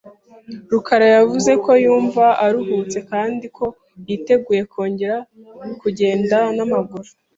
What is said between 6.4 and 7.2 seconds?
n'amaguru.